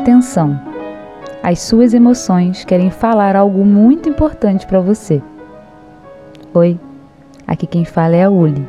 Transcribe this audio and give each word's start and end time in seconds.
Atenção! 0.00 0.58
As 1.42 1.60
suas 1.60 1.92
emoções 1.92 2.64
querem 2.64 2.90
falar 2.90 3.36
algo 3.36 3.66
muito 3.66 4.08
importante 4.08 4.66
para 4.66 4.80
você. 4.80 5.20
Oi, 6.54 6.80
aqui 7.46 7.66
quem 7.66 7.84
fala 7.84 8.16
é 8.16 8.24
a 8.24 8.30
Uli. 8.30 8.66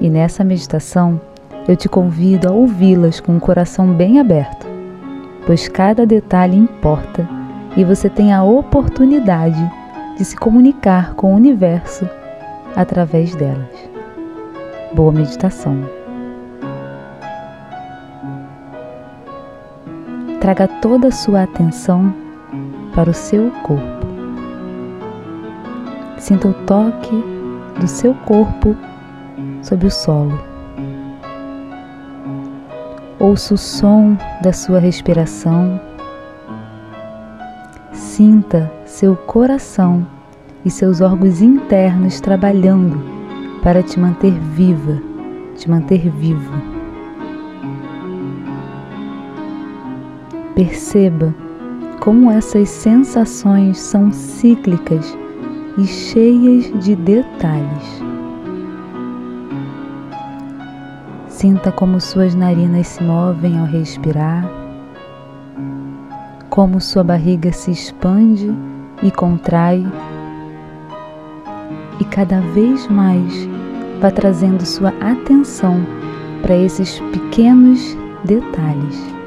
E 0.00 0.10
nessa 0.10 0.42
meditação 0.42 1.20
eu 1.68 1.76
te 1.76 1.88
convido 1.88 2.48
a 2.48 2.50
ouvi-las 2.50 3.20
com 3.20 3.36
o 3.36 3.40
coração 3.40 3.86
bem 3.92 4.18
aberto, 4.18 4.66
pois 5.46 5.68
cada 5.68 6.04
detalhe 6.04 6.56
importa 6.56 7.24
e 7.76 7.84
você 7.84 8.10
tem 8.10 8.32
a 8.32 8.42
oportunidade 8.42 9.64
de 10.16 10.24
se 10.24 10.36
comunicar 10.36 11.14
com 11.14 11.34
o 11.34 11.36
universo 11.36 12.04
através 12.74 13.32
delas. 13.36 13.88
Boa 14.92 15.12
meditação. 15.12 15.97
Traga 20.48 20.66
toda 20.66 21.08
a 21.08 21.12
sua 21.12 21.42
atenção 21.42 22.10
para 22.94 23.10
o 23.10 23.12
seu 23.12 23.50
corpo. 23.62 24.06
Sinta 26.16 26.48
o 26.48 26.54
toque 26.64 27.22
do 27.78 27.86
seu 27.86 28.14
corpo 28.14 28.74
sobre 29.62 29.88
o 29.88 29.90
solo. 29.90 30.42
Ouça 33.20 33.52
o 33.52 33.58
som 33.58 34.16
da 34.42 34.50
sua 34.54 34.78
respiração. 34.78 35.78
Sinta 37.92 38.72
seu 38.86 39.16
coração 39.16 40.06
e 40.64 40.70
seus 40.70 41.02
órgãos 41.02 41.42
internos 41.42 42.22
trabalhando 42.22 42.98
para 43.62 43.82
te 43.82 44.00
manter 44.00 44.32
viva, 44.32 44.98
te 45.58 45.68
manter 45.68 46.08
vivo. 46.08 46.77
Perceba 50.58 51.32
como 52.00 52.32
essas 52.32 52.68
sensações 52.68 53.78
são 53.78 54.10
cíclicas 54.10 55.16
e 55.76 55.86
cheias 55.86 56.64
de 56.84 56.96
detalhes. 56.96 58.02
Sinta 61.28 61.70
como 61.70 62.00
suas 62.00 62.34
narinas 62.34 62.88
se 62.88 63.04
movem 63.04 63.56
ao 63.56 63.66
respirar, 63.66 64.50
como 66.50 66.80
sua 66.80 67.04
barriga 67.04 67.52
se 67.52 67.70
expande 67.70 68.52
e 69.00 69.12
contrai, 69.12 69.86
e 72.00 72.04
cada 72.06 72.40
vez 72.40 72.88
mais 72.88 73.48
vá 74.00 74.10
trazendo 74.10 74.66
sua 74.66 74.92
atenção 75.00 75.76
para 76.42 76.56
esses 76.56 76.98
pequenos 77.12 77.96
detalhes. 78.24 79.17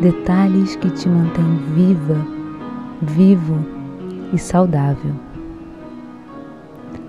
Detalhes 0.00 0.76
que 0.76 0.90
te 0.90 1.08
mantêm 1.08 1.56
viva, 1.74 2.14
vivo 3.02 3.56
e 4.32 4.38
saudável. 4.38 5.12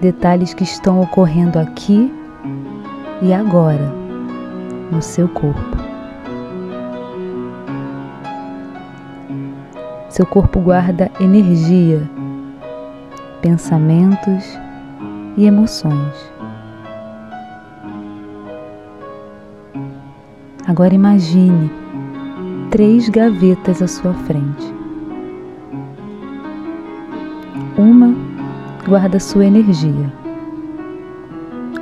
Detalhes 0.01 0.55
que 0.55 0.63
estão 0.63 0.99
ocorrendo 0.99 1.59
aqui 1.59 2.11
e 3.21 3.31
agora 3.31 3.93
no 4.91 5.03
seu 5.03 5.27
corpo. 5.27 5.77
Seu 10.09 10.25
corpo 10.25 10.59
guarda 10.59 11.11
energia, 11.19 12.09
pensamentos 13.39 14.57
e 15.37 15.45
emoções. 15.45 16.31
Agora 20.65 20.95
imagine 20.95 21.69
três 22.69 23.09
gavetas 23.09 23.81
à 23.81 23.87
sua 23.87 24.13
frente. 24.13 24.73
Uma 27.77 28.13
guarda 28.87 29.19
sua 29.19 29.45
energia, 29.45 30.13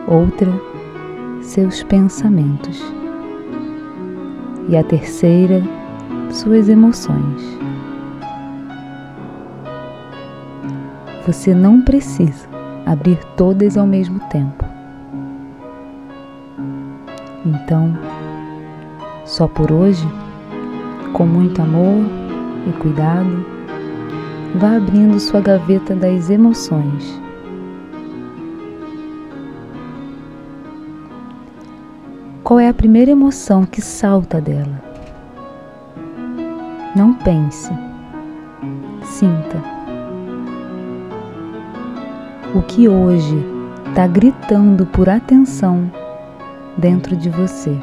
outra 0.07 0.49
seus 1.41 1.83
pensamentos. 1.83 2.81
E 4.69 4.77
a 4.77 4.83
terceira, 4.83 5.63
suas 6.29 6.69
emoções. 6.69 7.57
Você 11.25 11.53
não 11.53 11.81
precisa 11.81 12.47
abrir 12.85 13.17
todas 13.35 13.77
ao 13.77 13.87
mesmo 13.87 14.19
tempo. 14.29 14.63
Então, 17.45 17.97
só 19.25 19.47
por 19.47 19.71
hoje, 19.71 20.07
com 21.17 21.25
muito 21.25 21.59
amor 21.59 22.05
e 22.67 22.71
cuidado, 22.79 23.43
vá 24.55 24.77
abrindo 24.77 25.19
sua 25.19 25.41
gaveta 25.41 25.95
das 25.95 26.29
emoções 26.29 27.19
Qual 32.47 32.61
é 32.61 32.69
a 32.69 32.73
primeira 32.73 33.11
emoção 33.11 33.65
que 33.65 33.81
salta 33.81 34.39
dela? 34.39 34.81
Não 36.95 37.13
pense, 37.13 37.69
sinta. 39.03 39.61
O 42.55 42.61
que 42.61 42.87
hoje 42.87 43.35
está 43.89 44.07
gritando 44.07 44.85
por 44.85 45.09
atenção 45.09 45.91
dentro 46.77 47.17
de 47.17 47.29
você. 47.29 47.77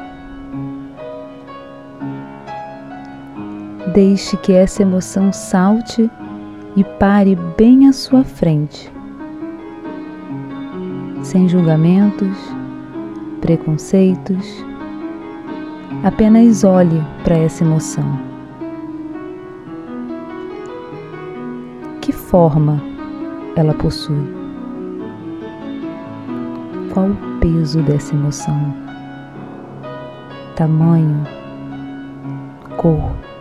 Deixe 3.95 4.35
que 4.35 4.51
essa 4.51 4.81
emoção 4.81 5.31
salte 5.31 6.11
e 6.75 6.83
pare 6.83 7.33
bem 7.57 7.87
à 7.87 7.93
sua 7.93 8.25
frente, 8.25 8.91
sem 11.23 11.47
julgamentos 11.47 12.37
preconceitos. 13.39 14.65
Apenas 16.03 16.65
olhe 16.65 17.01
para 17.23 17.37
essa 17.37 17.63
emoção. 17.63 18.19
Que 22.01 22.11
forma 22.11 22.83
ela 23.55 23.73
possui? 23.75 24.27
Qual 26.93 27.07
o 27.07 27.39
peso 27.39 27.81
dessa 27.83 28.13
emoção? 28.13 28.75
Tamanho, 30.57 31.23
cor. 32.75 33.34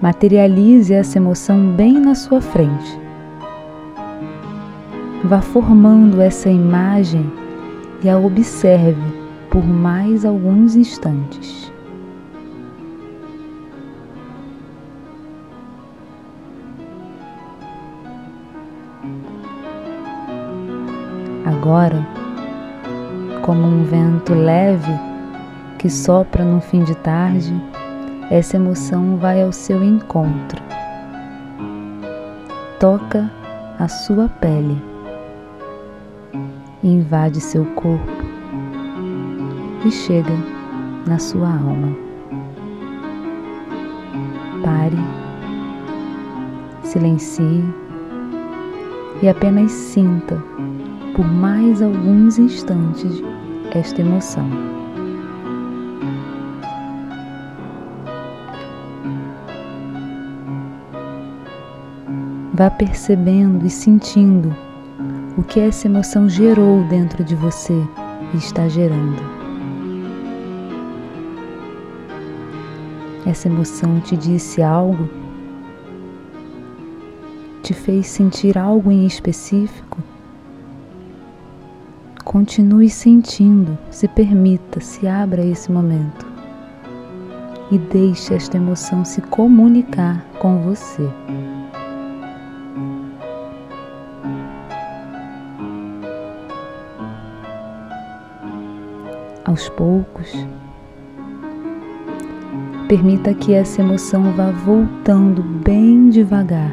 Materialize 0.00 0.94
essa 0.94 1.18
emoção 1.18 1.72
bem 1.72 1.94
na 1.94 2.14
sua 2.14 2.40
frente. 2.40 3.00
Vá 5.24 5.40
formando 5.40 6.20
essa 6.20 6.48
imagem 6.48 7.28
e 8.04 8.08
a 8.08 8.16
observe 8.16 9.02
por 9.50 9.66
mais 9.66 10.24
alguns 10.24 10.76
instantes. 10.76 11.72
Agora, 21.44 22.06
como 23.42 23.66
um 23.66 23.82
vento 23.82 24.32
leve 24.32 24.92
que 25.76 25.90
sopra 25.90 26.44
no 26.44 26.60
fim 26.60 26.84
de 26.84 26.94
tarde, 26.94 27.52
essa 28.30 28.56
emoção 28.56 29.16
vai 29.16 29.42
ao 29.42 29.52
seu 29.52 29.82
encontro. 29.82 30.62
Toca 32.78 33.30
a 33.78 33.88
sua 33.88 34.28
pele 34.28 34.88
invade 36.82 37.40
seu 37.40 37.64
corpo 37.74 38.22
e 39.84 39.90
chega 39.90 40.32
na 41.06 41.18
sua 41.18 41.48
alma. 41.48 41.96
Pare, 44.62 44.96
silencie 46.82 47.64
e 49.22 49.28
apenas 49.28 49.70
sinta 49.72 50.42
por 51.14 51.26
mais 51.26 51.82
alguns 51.82 52.38
instantes 52.38 53.22
esta 53.72 54.00
emoção. 54.00 54.77
Vá 62.58 62.68
percebendo 62.68 63.64
e 63.64 63.70
sentindo 63.70 64.52
o 65.36 65.44
que 65.44 65.60
essa 65.60 65.86
emoção 65.86 66.28
gerou 66.28 66.82
dentro 66.88 67.22
de 67.22 67.36
você 67.36 67.80
e 68.34 68.36
está 68.36 68.66
gerando. 68.66 69.22
Essa 73.24 73.46
emoção 73.46 74.00
te 74.00 74.16
disse 74.16 74.60
algo? 74.60 75.08
Te 77.62 77.72
fez 77.72 78.08
sentir 78.08 78.58
algo 78.58 78.90
em 78.90 79.06
específico? 79.06 80.02
Continue 82.24 82.90
sentindo, 82.90 83.78
se 83.88 84.08
permita, 84.08 84.80
se 84.80 85.06
abra 85.06 85.42
a 85.42 85.46
esse 85.46 85.70
momento. 85.70 86.26
e 87.70 87.78
deixe 87.78 88.34
esta 88.34 88.56
emoção 88.56 89.04
se 89.04 89.20
comunicar 89.20 90.24
com 90.38 90.58
você. 90.62 91.08
Aos 99.58 99.68
poucos, 99.70 100.46
permita 102.88 103.34
que 103.34 103.52
essa 103.52 103.82
emoção 103.82 104.30
vá 104.34 104.52
voltando 104.52 105.42
bem 105.42 106.10
devagar 106.10 106.72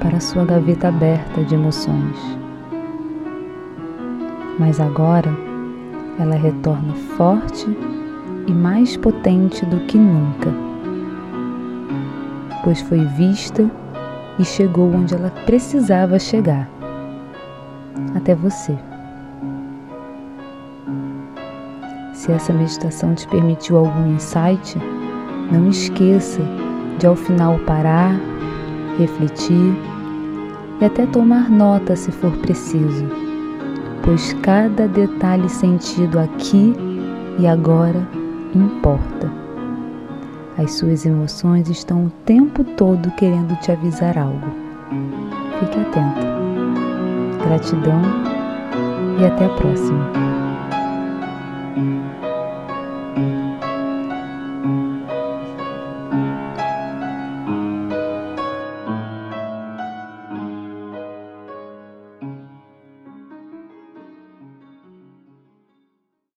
para 0.00 0.18
sua 0.18 0.44
gaveta 0.44 0.88
aberta 0.88 1.44
de 1.44 1.54
emoções. 1.54 2.18
Mas 4.58 4.80
agora 4.80 5.30
ela 6.18 6.34
retorna 6.34 6.92
forte 7.16 7.64
e 8.48 8.50
mais 8.50 8.96
potente 8.96 9.64
do 9.66 9.78
que 9.86 9.96
nunca, 9.96 10.52
pois 12.64 12.80
foi 12.80 13.04
vista 13.04 13.70
e 14.36 14.44
chegou 14.44 14.92
onde 14.92 15.14
ela 15.14 15.30
precisava 15.46 16.18
chegar 16.18 16.68
até 18.16 18.34
você. 18.34 18.76
Se 22.26 22.32
essa 22.32 22.52
meditação 22.52 23.14
te 23.14 23.28
permitiu 23.28 23.76
algum 23.76 24.12
insight, 24.12 24.76
não 25.52 25.68
esqueça 25.68 26.40
de 26.98 27.06
ao 27.06 27.14
final 27.14 27.56
parar, 27.60 28.16
refletir 28.98 29.76
e 30.80 30.84
até 30.84 31.06
tomar 31.06 31.48
nota 31.48 31.94
se 31.94 32.10
for 32.10 32.32
preciso, 32.38 33.06
pois 34.02 34.32
cada 34.42 34.88
detalhe 34.88 35.48
sentido 35.48 36.18
aqui 36.18 36.74
e 37.38 37.46
agora 37.46 38.04
importa. 38.56 39.30
As 40.58 40.72
suas 40.72 41.06
emoções 41.06 41.68
estão 41.68 42.06
o 42.06 42.10
tempo 42.24 42.64
todo 42.64 43.08
querendo 43.12 43.56
te 43.60 43.70
avisar 43.70 44.18
algo. 44.18 44.50
Fique 45.60 45.78
atento. 45.78 46.26
Gratidão 47.46 48.02
e 49.20 49.24
até 49.24 49.44
a 49.44 49.50
próxima. 49.50 50.25